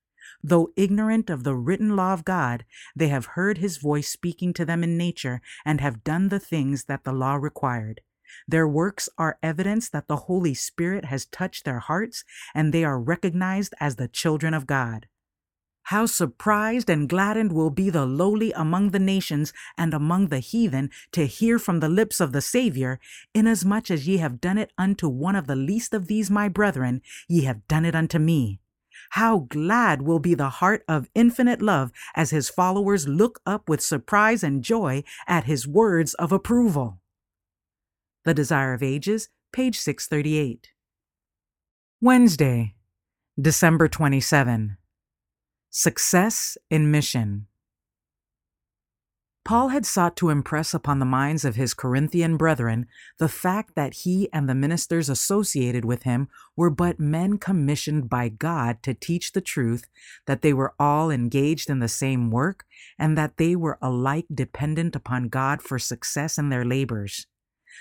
Though 0.42 0.72
ignorant 0.76 1.30
of 1.30 1.42
the 1.44 1.56
written 1.56 1.96
law 1.96 2.12
of 2.12 2.24
God, 2.24 2.64
they 2.94 3.08
have 3.08 3.34
heard 3.36 3.58
his 3.58 3.78
voice 3.78 4.08
speaking 4.08 4.52
to 4.54 4.64
them 4.64 4.84
in 4.84 4.96
nature 4.96 5.40
and 5.64 5.80
have 5.80 6.04
done 6.04 6.28
the 6.28 6.38
things 6.38 6.84
that 6.84 7.04
the 7.04 7.12
law 7.12 7.34
required. 7.34 8.02
Their 8.46 8.68
works 8.68 9.08
are 9.18 9.38
evidence 9.42 9.88
that 9.88 10.06
the 10.06 10.28
Holy 10.28 10.54
Spirit 10.54 11.06
has 11.06 11.24
touched 11.26 11.64
their 11.64 11.78
hearts 11.78 12.24
and 12.54 12.72
they 12.72 12.84
are 12.84 13.00
recognized 13.00 13.74
as 13.80 13.96
the 13.96 14.08
children 14.08 14.54
of 14.54 14.66
God. 14.66 15.08
How 15.88 16.04
surprised 16.04 16.90
and 16.90 17.08
gladdened 17.08 17.50
will 17.50 17.70
be 17.70 17.88
the 17.88 18.04
lowly 18.04 18.52
among 18.52 18.90
the 18.90 18.98
nations 18.98 19.54
and 19.78 19.94
among 19.94 20.26
the 20.26 20.40
heathen 20.40 20.90
to 21.12 21.24
hear 21.24 21.58
from 21.58 21.80
the 21.80 21.88
lips 21.88 22.20
of 22.20 22.32
the 22.32 22.42
Savior, 22.42 23.00
Inasmuch 23.32 23.90
as 23.90 24.06
ye 24.06 24.18
have 24.18 24.38
done 24.38 24.58
it 24.58 24.70
unto 24.76 25.08
one 25.08 25.34
of 25.34 25.46
the 25.46 25.56
least 25.56 25.94
of 25.94 26.06
these 26.06 26.30
my 26.30 26.46
brethren, 26.46 27.00
ye 27.26 27.44
have 27.44 27.66
done 27.68 27.86
it 27.86 27.94
unto 27.94 28.18
me. 28.18 28.60
How 29.12 29.46
glad 29.48 30.02
will 30.02 30.18
be 30.18 30.34
the 30.34 30.50
heart 30.60 30.84
of 30.86 31.08
infinite 31.14 31.62
love 31.62 31.90
as 32.14 32.28
his 32.28 32.50
followers 32.50 33.08
look 33.08 33.40
up 33.46 33.66
with 33.66 33.80
surprise 33.80 34.42
and 34.42 34.62
joy 34.62 35.04
at 35.26 35.44
his 35.44 35.66
words 35.66 36.12
of 36.14 36.32
approval. 36.32 37.00
The 38.26 38.34
Desire 38.34 38.74
of 38.74 38.82
Ages, 38.82 39.30
page 39.52 39.78
638. 39.78 40.68
Wednesday, 42.02 42.74
December 43.40 43.88
27. 43.88 44.77
Success 45.70 46.56
in 46.70 46.90
Mission. 46.90 47.46
Paul 49.44 49.68
had 49.68 49.84
sought 49.84 50.16
to 50.16 50.30
impress 50.30 50.72
upon 50.72 50.98
the 50.98 51.04
minds 51.04 51.44
of 51.44 51.56
his 51.56 51.74
Corinthian 51.74 52.38
brethren 52.38 52.86
the 53.18 53.28
fact 53.28 53.74
that 53.74 53.94
he 53.94 54.30
and 54.32 54.48
the 54.48 54.54
ministers 54.54 55.10
associated 55.10 55.84
with 55.84 56.04
him 56.04 56.28
were 56.56 56.70
but 56.70 56.98
men 56.98 57.36
commissioned 57.36 58.08
by 58.08 58.30
God 58.30 58.82
to 58.82 58.94
teach 58.94 59.32
the 59.32 59.40
truth, 59.42 59.86
that 60.26 60.40
they 60.40 60.54
were 60.54 60.74
all 60.78 61.10
engaged 61.10 61.68
in 61.68 61.80
the 61.80 61.88
same 61.88 62.30
work, 62.30 62.64
and 62.98 63.16
that 63.16 63.36
they 63.36 63.54
were 63.54 63.78
alike 63.82 64.26
dependent 64.34 64.96
upon 64.96 65.28
God 65.28 65.60
for 65.60 65.78
success 65.78 66.38
in 66.38 66.48
their 66.48 66.64
labors. 66.64 67.26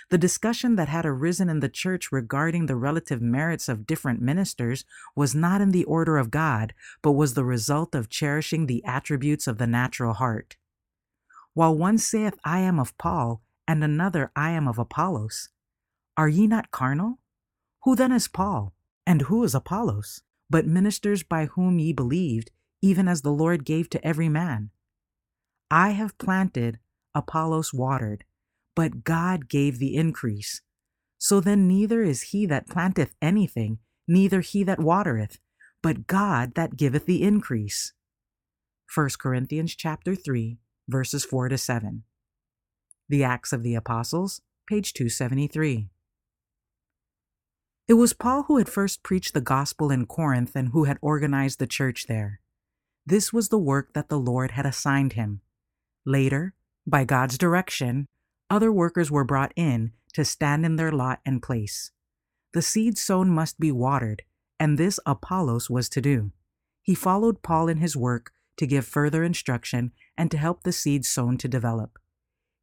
The 0.10 0.18
discussion 0.18 0.76
that 0.76 0.90
had 0.90 1.06
arisen 1.06 1.50
in 1.50 1.60
the 1.60 1.70
church 1.70 2.12
regarding 2.12 2.66
the 2.66 2.76
relative 2.76 3.22
merits 3.22 3.68
of 3.68 3.86
different 3.86 4.22
ministers 4.22 4.86
was 5.16 5.36
not 5.36 5.62
in 5.62 5.72
the 5.72 5.84
order 5.86 6.18
of 6.18 6.32
God, 6.32 6.74
but 7.02 7.14
was 7.14 7.34
the 7.34 7.46
result 7.46 7.94
of 7.96 8.10
cherishing 8.10 8.66
the 8.66 8.84
attributes 8.86 9.48
of 9.48 9.58
the 9.58 9.68
natural 9.68 10.14
heart. 10.14 10.58
While 11.54 11.76
one 11.76 11.98
saith, 11.98 12.36
I 12.44 12.60
am 12.60 12.80
of 12.80 12.98
Paul, 12.98 13.42
and 13.68 13.84
another, 13.84 14.32
I 14.36 14.52
am 14.52 14.68
of 14.68 14.78
Apollos. 14.78 15.50
Are 16.16 16.30
ye 16.30 16.48
not 16.48 16.72
carnal? 16.72 17.20
Who 17.84 17.96
then 17.96 18.12
is 18.12 18.28
Paul, 18.28 18.74
and 19.06 19.24
who 19.24 19.44
is 19.44 19.56
Apollos, 19.56 20.22
but 20.50 20.66
ministers 20.66 21.24
by 21.24 21.46
whom 21.48 21.80
ye 21.80 21.94
believed, 21.94 22.52
even 22.82 23.08
as 23.08 23.22
the 23.22 23.32
Lord 23.32 23.66
gave 23.66 23.90
to 23.90 24.06
every 24.06 24.30
man? 24.30 24.70
I 25.70 25.90
have 25.90 26.18
planted, 26.18 26.80
Apollos 27.14 27.74
watered, 27.74 28.24
but 28.78 29.04
God 29.04 29.50
gave 29.50 29.80
the 29.80 29.96
increase. 29.96 30.62
So 31.18 31.40
then 31.40 31.68
neither 31.68 32.04
is 32.04 32.30
he 32.30 32.46
that 32.46 32.70
planteth 32.70 33.16
anything, 33.20 33.80
neither 34.08 34.42
he 34.42 34.64
that 34.66 34.78
watereth, 34.78 35.40
but 35.82 36.06
God 36.06 36.54
that 36.54 36.78
giveth 36.78 37.08
the 37.08 37.24
increase. 37.24 37.94
1 38.94 39.10
Corinthians 39.20 39.76
chapter 39.76 40.14
3, 40.14 40.60
verses 40.88 41.26
4 41.26 41.50
to 41.50 41.58
7. 41.58 42.04
The 43.10 43.24
Acts 43.24 43.52
of 43.52 43.64
the 43.64 43.74
Apostles, 43.74 44.42
page 44.70 44.94
273. 44.94 45.90
It 47.88 47.94
was 47.96 48.14
Paul 48.14 48.44
who 48.44 48.58
had 48.58 48.70
first 48.70 49.02
preached 49.02 49.34
the 49.34 49.42
gospel 49.42 49.90
in 49.90 50.06
Corinth 50.06 50.56
and 50.56 50.70
who 50.70 50.84
had 50.84 51.00
organized 51.02 51.58
the 51.58 51.66
church 51.66 52.06
there. 52.06 52.42
This 53.08 53.34
was 53.34 53.50
the 53.50 53.58
work 53.58 53.94
that 53.94 54.10
the 54.10 54.20
Lord 54.20 54.52
had 54.52 54.68
assigned 54.68 55.14
him. 55.14 55.42
Later, 56.06 56.54
by 56.86 57.06
God's 57.06 57.40
direction, 57.40 58.06
other 58.50 58.72
workers 58.72 59.12
were 59.12 59.24
brought 59.24 59.54
in 59.56 59.92
to 60.14 60.26
stand 60.26 60.66
in 60.66 60.76
their 60.76 60.92
lot 60.92 61.20
and 61.26 61.42
place. 61.42 61.92
The 62.54 62.62
seed 62.62 62.98
sown 62.98 63.30
must 63.30 63.60
be 63.60 63.72
watered, 63.72 64.24
and 64.60 64.78
this 64.78 65.00
Apollos 65.06 65.70
was 65.70 65.90
to 65.90 66.02
do. 66.02 66.32
He 66.82 66.96
followed 66.96 67.42
Paul 67.42 67.68
in 67.68 67.78
his 67.78 67.98
work 67.98 68.32
to 68.58 68.66
give 68.66 68.86
further 68.86 69.24
instruction 69.24 69.92
and 70.18 70.32
to 70.32 70.38
help 70.38 70.64
the 70.64 70.72
seed 70.72 71.06
sown 71.06 71.38
to 71.38 71.48
develop. 71.48 72.00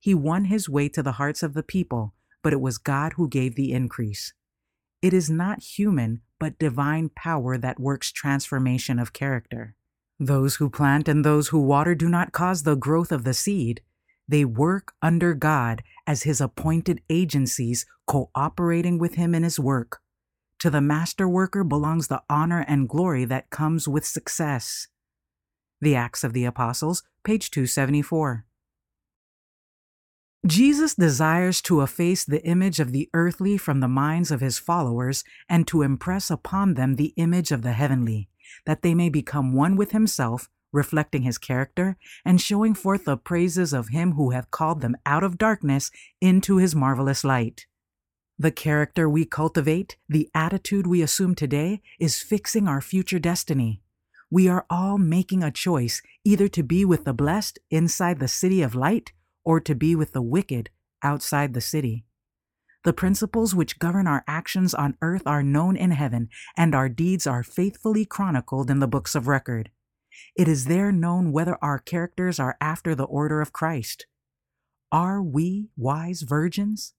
He 0.00 0.14
won 0.14 0.46
his 0.46 0.68
way 0.68 0.88
to 0.90 1.02
the 1.02 1.12
hearts 1.12 1.42
of 1.42 1.54
the 1.54 1.62
people, 1.62 2.14
but 2.42 2.52
it 2.52 2.60
was 2.60 2.78
God 2.78 3.14
who 3.14 3.28
gave 3.28 3.54
the 3.54 3.72
increase. 3.72 4.32
It 5.00 5.12
is 5.12 5.30
not 5.30 5.62
human, 5.62 6.22
but 6.38 6.58
divine 6.58 7.10
power 7.10 7.56
that 7.58 7.78
works 7.78 8.10
transformation 8.10 8.98
of 8.98 9.12
character. 9.12 9.76
Those 10.18 10.56
who 10.56 10.70
plant 10.70 11.08
and 11.08 11.24
those 11.24 11.48
who 11.48 11.60
water 11.60 11.94
do 11.94 12.08
not 12.08 12.32
cause 12.32 12.62
the 12.62 12.76
growth 12.76 13.12
of 13.12 13.24
the 13.24 13.34
seed. 13.34 13.82
They 14.26 14.44
work 14.44 14.92
under 15.02 15.34
God 15.34 15.82
as 16.06 16.22
His 16.22 16.40
appointed 16.40 17.02
agencies, 17.10 17.86
cooperating 18.06 18.98
with 18.98 19.14
Him 19.14 19.34
in 19.34 19.42
His 19.42 19.58
work. 19.58 20.00
To 20.60 20.70
the 20.70 20.80
master 20.80 21.28
worker 21.28 21.62
belongs 21.62 22.08
the 22.08 22.22
honor 22.30 22.64
and 22.66 22.88
glory 22.88 23.24
that 23.26 23.50
comes 23.50 23.86
with 23.86 24.06
success. 24.06 24.88
The 25.80 25.94
Acts 25.94 26.24
of 26.24 26.32
the 26.32 26.46
Apostles, 26.46 27.02
page 27.22 27.50
274. 27.50 28.46
Jesus 30.46 30.94
desires 30.94 31.62
to 31.62 31.80
efface 31.80 32.24
the 32.24 32.44
image 32.44 32.78
of 32.78 32.92
the 32.92 33.08
earthly 33.14 33.56
from 33.56 33.80
the 33.80 33.88
minds 33.88 34.30
of 34.30 34.42
his 34.42 34.58
followers 34.58 35.24
and 35.48 35.66
to 35.66 35.80
impress 35.80 36.30
upon 36.30 36.74
them 36.74 36.94
the 36.94 37.14
image 37.16 37.50
of 37.50 37.62
the 37.62 37.72
heavenly, 37.72 38.28
that 38.66 38.82
they 38.82 38.94
may 38.94 39.08
become 39.08 39.54
one 39.54 39.74
with 39.74 39.92
himself, 39.92 40.50
reflecting 40.74 41.22
his 41.22 41.38
character 41.38 41.96
and 42.24 42.40
showing 42.40 42.74
forth 42.74 43.04
the 43.04 43.16
praises 43.16 43.72
of 43.72 43.88
him 43.88 44.12
who 44.12 44.30
hath 44.30 44.50
called 44.50 44.80
them 44.80 44.96
out 45.06 45.22
of 45.22 45.38
darkness 45.38 45.90
into 46.20 46.58
his 46.58 46.74
marvelous 46.74 47.22
light. 47.24 47.66
The 48.38 48.50
character 48.50 49.08
we 49.08 49.24
cultivate, 49.24 49.96
the 50.08 50.28
attitude 50.34 50.86
we 50.86 51.00
assume 51.00 51.36
today, 51.36 51.80
is 52.00 52.20
fixing 52.20 52.66
our 52.66 52.80
future 52.80 53.20
destiny. 53.20 53.80
We 54.28 54.48
are 54.48 54.66
all 54.68 54.98
making 54.98 55.44
a 55.44 55.52
choice 55.52 56.02
either 56.24 56.48
to 56.48 56.64
be 56.64 56.84
with 56.84 57.04
the 57.04 57.14
blessed 57.14 57.60
inside 57.70 58.18
the 58.18 58.26
city 58.26 58.60
of 58.60 58.74
light 58.74 59.12
or 59.44 59.60
to 59.60 59.76
be 59.76 59.94
with 59.94 60.12
the 60.12 60.22
wicked 60.22 60.70
outside 61.02 61.54
the 61.54 61.60
city. 61.60 62.04
The 62.82 62.92
principles 62.92 63.54
which 63.54 63.78
govern 63.78 64.08
our 64.08 64.24
actions 64.26 64.74
on 64.74 64.96
earth 65.00 65.22
are 65.26 65.42
known 65.42 65.76
in 65.76 65.92
heaven, 65.92 66.28
and 66.56 66.74
our 66.74 66.88
deeds 66.88 67.26
are 67.26 67.42
faithfully 67.42 68.04
chronicled 68.04 68.70
in 68.70 68.80
the 68.80 68.88
books 68.88 69.14
of 69.14 69.28
record. 69.28 69.70
It 70.36 70.48
is 70.48 70.66
there 70.66 70.92
known 70.92 71.32
whether 71.32 71.56
our 71.62 71.78
characters 71.78 72.38
are 72.38 72.56
after 72.60 72.94
the 72.94 73.04
order 73.04 73.40
of 73.40 73.52
Christ. 73.52 74.06
Are 74.90 75.22
we 75.22 75.68
wise 75.76 76.22
virgins? 76.22 76.94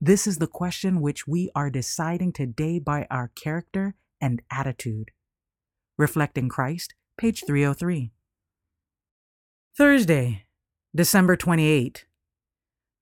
This 0.00 0.26
is 0.26 0.38
the 0.38 0.46
question 0.46 1.00
which 1.00 1.26
we 1.26 1.50
are 1.54 1.70
deciding 1.70 2.32
today 2.32 2.78
by 2.78 3.06
our 3.10 3.30
character 3.34 3.94
and 4.20 4.42
attitude. 4.50 5.10
Reflecting 5.96 6.48
Christ, 6.48 6.94
page 7.16 7.44
303. 7.46 8.12
Thursday, 9.76 10.44
December 10.94 11.36
28. 11.36 12.06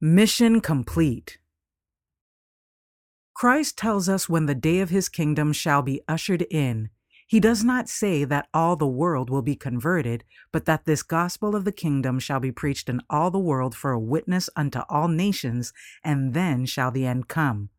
Mission 0.00 0.61
complete. 0.61 1.38
Christ 3.35 3.76
tells 3.76 4.08
us 4.08 4.28
when 4.28 4.47
the 4.47 4.54
day 4.54 4.80
of 4.80 4.91
his 4.91 5.08
kingdom 5.08 5.52
shall 5.52 5.82
be 5.82 6.00
ushered 6.06 6.43
in. 6.50 6.91
He 7.32 7.40
does 7.40 7.64
not 7.64 7.88
say 7.88 8.25
that 8.25 8.49
all 8.52 8.76
the 8.76 8.86
world 8.86 9.30
will 9.30 9.40
be 9.40 9.56
converted, 9.56 10.23
but 10.52 10.66
that 10.66 10.84
this 10.84 11.02
gospel 11.02 11.56
of 11.56 11.64
the 11.64 11.73
kingdom 11.73 12.18
shall 12.18 12.40
be 12.40 12.52
preached 12.52 12.90
in 12.90 13.00
all 13.08 13.30
the 13.30 13.38
world 13.38 13.75
for 13.75 13.90
a 13.90 13.99
witness 13.99 14.50
unto 14.54 14.80
all 14.90 15.08
nations, 15.08 15.73
and 16.04 16.34
then 16.34 16.66
shall 16.66 16.90
the 16.90 17.06
end 17.06 17.28
come. 17.28 17.71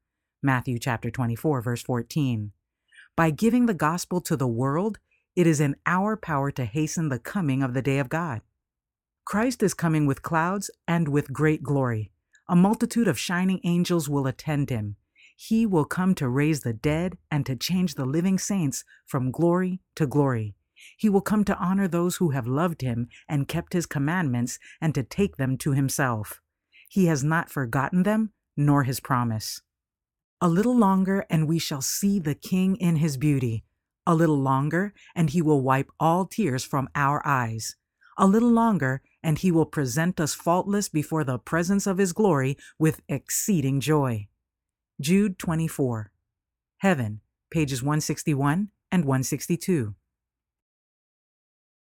Matthew 0.42 0.80
chapter 0.80 1.12
24 1.12 1.62
verse 1.62 1.84
14. 1.84 2.52
By 3.16 3.30
giving 3.30 3.68
the 3.68 3.76
gospel 3.76 4.22
to 4.22 4.36
the 4.36 4.48
world, 4.48 4.98
it 5.36 5.46
is 5.46 5.62
in 5.62 5.76
our 5.86 6.18
power 6.18 6.50
to 6.50 6.66
hasten 6.66 7.10
the 7.10 7.20
coming 7.20 7.62
of 7.62 7.76
the 7.76 7.84
day 7.84 8.00
of 8.00 8.10
God. 8.10 8.42
Christ 9.24 9.62
is 9.62 9.76
coming 9.76 10.08
with 10.08 10.24
clouds 10.24 10.72
and 10.88 11.08
with 11.08 11.32
great 11.32 11.62
glory. 11.62 12.12
A 12.50 12.56
multitude 12.56 13.08
of 13.08 13.20
shining 13.20 13.60
angels 13.64 14.10
will 14.10 14.26
attend 14.26 14.72
him. 14.72 14.96
He 15.36 15.66
will 15.66 15.86
come 15.86 16.16
to 16.16 16.30
raise 16.30 16.62
the 16.62 16.74
dead 16.74 17.18
and 17.30 17.46
to 17.46 17.56
change 17.56 17.96
the 17.96 18.06
living 18.06 18.38
saints 18.38 18.84
from 19.06 19.32
glory 19.32 19.82
to 19.96 20.08
glory. 20.08 20.56
He 20.98 21.10
will 21.10 21.22
come 21.22 21.44
to 21.46 21.58
honor 21.58 21.88
those 21.88 22.18
who 22.18 22.32
have 22.32 22.48
loved 22.48 22.82
him 22.82 23.08
and 23.28 23.48
kept 23.48 23.74
his 23.74 23.86
commandments 23.86 24.60
and 24.82 24.94
to 24.96 25.04
take 25.04 25.38
them 25.38 25.58
to 25.60 25.72
himself. 25.72 26.42
He 26.90 27.06
has 27.06 27.24
not 27.24 27.50
forgotten 27.50 28.04
them 28.04 28.32
nor 28.56 28.84
his 28.84 29.00
promise. 29.00 29.62
A 30.42 30.50
little 30.50 30.76
longer, 30.76 31.26
and 31.30 31.48
we 31.48 31.58
shall 31.58 31.82
see 31.82 32.20
the 32.20 32.36
King 32.36 32.76
in 32.76 32.98
his 32.98 33.18
beauty. 33.18 33.64
A 34.06 34.14
little 34.14 34.40
longer, 34.40 34.94
and 35.16 35.30
he 35.30 35.42
will 35.42 35.62
wipe 35.62 35.90
all 36.00 36.26
tears 36.26 36.64
from 36.66 36.90
our 36.96 37.26
eyes. 37.26 37.76
A 38.18 38.28
little 38.28 38.52
longer, 38.52 39.02
and 39.24 39.38
he 39.38 39.52
will 39.52 39.66
present 39.66 40.20
us 40.20 40.36
faultless 40.36 40.90
before 40.90 41.24
the 41.24 41.40
presence 41.40 41.88
of 41.88 41.98
his 41.98 42.12
glory 42.12 42.58
with 42.78 43.02
exceeding 43.08 43.80
joy. 43.80 44.28
Jude 45.02 45.40
24. 45.40 46.12
Heaven, 46.78 47.22
pages 47.50 47.82
161 47.82 48.70
and 48.92 49.06
162. 49.06 49.96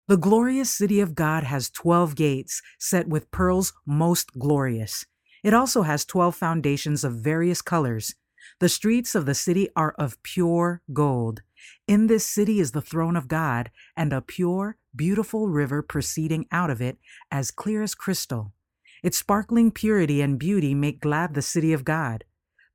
The 0.08 0.18
glorious 0.18 0.70
city 0.70 1.00
of 1.00 1.16
God 1.16 1.44
has 1.44 1.72
12 1.72 2.16
gates 2.16 2.62
set 2.78 3.08
with 3.08 3.32
pearls 3.32 3.74
most 3.86 4.38
glorious. 4.38 5.06
It 5.44 5.56
also 5.56 5.82
has 5.82 6.06
12 6.06 6.36
foundations 6.36 7.04
of 7.04 7.16
various 7.16 7.64
colors. 7.64 8.14
The 8.60 8.70
streets 8.70 9.16
of 9.16 9.26
the 9.26 9.36
city 9.36 9.70
are 9.76 9.96
of 9.98 10.22
pure 10.22 10.84
gold. 10.94 11.42
In 11.88 12.08
this 12.08 12.26
city 12.26 12.60
is 12.60 12.74
the 12.74 12.82
throne 12.82 13.16
of 13.16 13.28
God, 13.28 13.72
and 13.98 14.14
a 14.14 14.22
pure, 14.22 14.78
beautiful 14.96 15.48
river 15.48 15.82
proceeding 15.82 16.46
out 16.52 16.70
of 16.70 16.80
it, 16.80 17.00
as 17.32 17.50
clear 17.50 17.82
as 17.82 17.96
crystal. 17.96 18.54
Its 19.02 19.18
sparkling 19.18 19.72
purity 19.72 20.22
and 20.22 20.38
beauty 20.38 20.76
make 20.76 21.02
glad 21.02 21.34
the 21.34 21.42
city 21.42 21.74
of 21.74 21.84
God. 21.84 22.24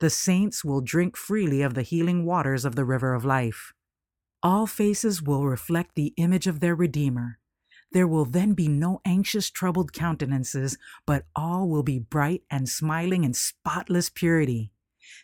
The 0.05 0.11
saints 0.11 0.63
will 0.63 0.83
drink 0.83 1.17
freely 1.17 1.63
of 1.63 1.73
the 1.73 1.81
healing 1.81 2.27
waters 2.27 2.67
of 2.67 2.77
the 2.77 2.85
river 2.85 3.15
of 3.15 3.25
life. 3.25 3.73
All 4.43 4.67
faces 4.67 5.23
will 5.23 5.47
reflect 5.47 5.95
the 5.95 6.13
image 6.19 6.47
of 6.47 6.61
their 6.61 6.75
Redeemer. 6.75 7.39
There 7.91 8.07
will 8.07 8.27
then 8.27 8.53
be 8.53 8.69
no 8.69 9.01
anxious, 9.07 9.51
troubled 9.51 9.95
countenances, 9.95 10.77
but 11.07 11.25
all 11.35 11.71
will 11.71 11.83
be 11.83 11.99
bright 11.99 12.43
and 12.51 12.69
smiling 12.69 13.25
in 13.25 13.33
spotless 13.33 14.11
purity. 14.11 14.73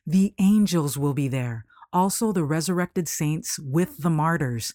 The 0.06 0.32
angels 0.38 0.96
will 0.96 1.12
be 1.12 1.28
there, 1.28 1.66
also 1.92 2.32
the 2.32 2.44
resurrected 2.44 3.06
saints 3.06 3.58
with 3.58 3.98
the 3.98 4.08
martyrs. 4.08 4.72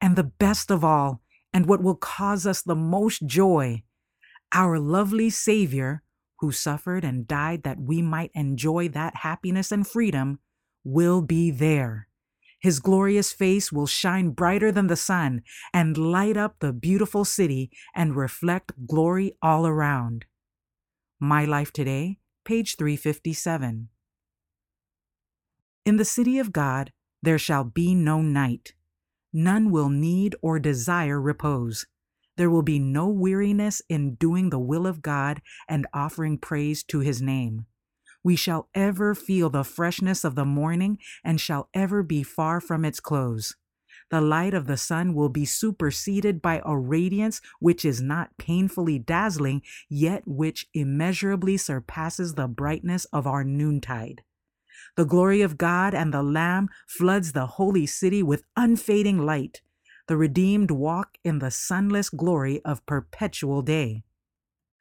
And 0.00 0.16
the 0.16 0.24
best 0.24 0.72
of 0.72 0.82
all, 0.82 1.22
and 1.52 1.66
what 1.66 1.80
will 1.80 1.94
cause 1.94 2.44
us 2.44 2.60
the 2.60 2.74
most 2.74 3.24
joy, 3.24 3.84
our 4.52 4.80
lovely 4.80 5.30
Savior, 5.30 6.02
who 6.40 6.52
suffered 6.52 7.04
and 7.04 7.26
died 7.26 7.62
that 7.62 7.80
we 7.80 8.02
might 8.02 8.30
enjoy 8.34 8.88
that 8.88 9.16
happiness 9.16 9.72
and 9.72 9.86
freedom, 9.86 10.38
will 10.84 11.22
be 11.22 11.50
there. 11.50 12.08
His 12.60 12.80
glorious 12.80 13.32
face 13.32 13.70
will 13.70 13.86
shine 13.86 14.30
brighter 14.30 14.72
than 14.72 14.86
the 14.86 14.96
sun 14.96 15.42
and 15.72 15.98
light 15.98 16.36
up 16.36 16.56
the 16.60 16.72
beautiful 16.72 17.24
city 17.24 17.70
and 17.94 18.16
reflect 18.16 18.72
glory 18.86 19.36
all 19.42 19.66
around. 19.66 20.24
My 21.20 21.44
Life 21.44 21.72
Today, 21.72 22.18
page 22.44 22.76
357. 22.76 23.88
In 25.84 25.96
the 25.96 26.04
city 26.04 26.38
of 26.38 26.52
God 26.52 26.92
there 27.22 27.38
shall 27.38 27.64
be 27.64 27.94
no 27.94 28.22
night. 28.22 28.74
None 29.32 29.70
will 29.70 29.88
need 29.88 30.36
or 30.40 30.58
desire 30.58 31.20
repose. 31.20 31.86
There 32.36 32.50
will 32.50 32.62
be 32.62 32.78
no 32.78 33.08
weariness 33.08 33.80
in 33.88 34.14
doing 34.14 34.50
the 34.50 34.58
will 34.58 34.86
of 34.86 35.02
God 35.02 35.40
and 35.68 35.86
offering 35.94 36.38
praise 36.38 36.82
to 36.84 37.00
his 37.00 37.22
name. 37.22 37.66
We 38.24 38.36
shall 38.36 38.68
ever 38.74 39.14
feel 39.14 39.50
the 39.50 39.64
freshness 39.64 40.24
of 40.24 40.34
the 40.34 40.46
morning 40.46 40.98
and 41.22 41.40
shall 41.40 41.68
ever 41.74 42.02
be 42.02 42.22
far 42.22 42.60
from 42.60 42.84
its 42.84 42.98
close. 42.98 43.54
The 44.10 44.20
light 44.20 44.54
of 44.54 44.66
the 44.66 44.76
sun 44.76 45.14
will 45.14 45.28
be 45.28 45.44
superseded 45.44 46.40
by 46.42 46.62
a 46.64 46.76
radiance 46.76 47.40
which 47.60 47.84
is 47.84 48.00
not 48.00 48.36
painfully 48.38 48.98
dazzling, 48.98 49.62
yet 49.88 50.22
which 50.26 50.66
immeasurably 50.74 51.56
surpasses 51.56 52.34
the 52.34 52.48
brightness 52.48 53.04
of 53.06 53.26
our 53.26 53.44
noontide. 53.44 54.22
The 54.96 55.04
glory 55.04 55.42
of 55.42 55.58
God 55.58 55.94
and 55.94 56.12
the 56.12 56.22
Lamb 56.22 56.68
floods 56.86 57.32
the 57.32 57.46
holy 57.46 57.86
city 57.86 58.22
with 58.22 58.44
unfading 58.56 59.18
light. 59.18 59.62
The 60.06 60.18
redeemed 60.18 60.70
walk 60.70 61.16
in 61.24 61.38
the 61.38 61.50
sunless 61.50 62.10
glory 62.10 62.60
of 62.62 62.84
perpetual 62.84 63.62
day. 63.62 64.04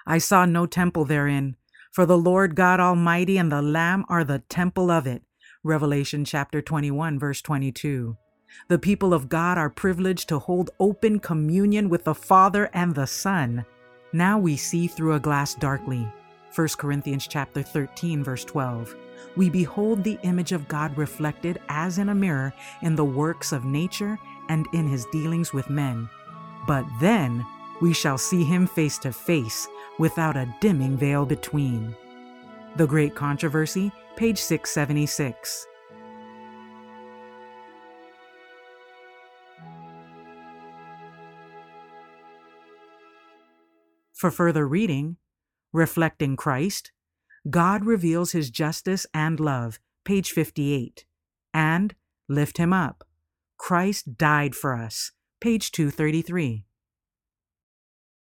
I 0.06 0.18
saw 0.18 0.44
no 0.44 0.66
temple 0.66 1.06
therein, 1.06 1.56
for 1.94 2.06
the 2.06 2.18
Lord 2.18 2.56
God 2.56 2.82
Almighty 2.82 3.38
and 3.38 3.50
the 3.50 3.62
Lamb 3.62 4.04
are 4.10 4.26
the 4.26 4.40
temple 4.50 4.92
of 4.92 5.08
it. 5.08 5.24
Revelation 5.64 6.26
chapter 6.26 6.62
21, 6.62 7.18
verse 7.18 7.42
22. 7.42 8.18
The 8.68 8.78
people 8.78 9.14
of 9.14 9.30
God 9.30 9.58
are 9.58 9.70
privileged 9.70 10.28
to 10.28 10.40
hold 10.40 10.72
open 10.78 11.20
communion 11.20 11.88
with 11.88 12.04
the 12.04 12.14
Father 12.14 12.70
and 12.74 12.94
the 12.94 13.08
Son. 13.08 13.66
Now 14.12 14.38
we 14.38 14.58
see 14.58 14.88
through 14.88 15.14
a 15.14 15.22
glass 15.22 15.56
darkly. 15.56 16.06
1 16.54 16.68
Corinthians 16.78 17.28
chapter 17.28 17.64
13 17.64 18.26
verse 18.26 18.44
12. 18.44 18.94
We 19.38 19.50
behold 19.50 20.04
the 20.04 20.20
image 20.24 20.52
of 20.52 20.68
God 20.68 20.98
reflected 20.98 21.60
as 21.70 21.98
in 21.98 22.10
a 22.10 22.16
mirror 22.16 22.54
in 22.82 22.96
the 22.96 23.06
works 23.06 23.52
of 23.52 23.64
nature 23.66 24.20
and 24.54 24.68
in 24.72 24.88
his 24.88 25.06
dealings 25.06 25.52
with 25.52 25.70
men. 25.70 26.08
But 26.68 26.86
then 27.02 27.44
we 27.82 27.92
shall 27.92 28.20
see 28.20 28.44
him 28.44 28.68
face 28.68 29.00
to 29.00 29.12
face 29.12 29.68
without 29.98 30.38
a 30.38 30.54
dimming 30.62 30.96
veil 30.96 31.26
between. 31.26 31.96
The 32.76 32.86
Great 32.86 33.16
Controversy, 33.16 33.92
page 34.16 34.38
676. 34.38 35.66
For 44.14 44.32
further 44.32 44.68
reading, 44.68 45.18
Reflecting 45.74 46.38
Christ, 46.38 46.92
God 47.50 47.84
Reveals 47.84 48.32
His 48.32 48.52
Justice 48.52 49.08
and 49.14 49.40
Love, 49.40 49.80
page 50.06 50.32
58, 50.32 51.06
and 51.54 51.96
Lift 52.30 52.58
Him 52.58 52.72
Up, 52.72 53.04
Christ 53.58 54.18
Died 54.18 54.56
for 54.56 54.76
Us, 54.76 55.12
page 55.40 55.72
233. 55.72 56.66